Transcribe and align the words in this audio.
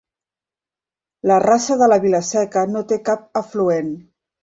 La 1.33 1.37
Rasa 1.45 1.79
de 1.83 2.01
Vila-seca 2.07 2.67
no 2.75 2.85
té 2.93 3.01
cap 3.11 3.33
afluent. 3.47 3.97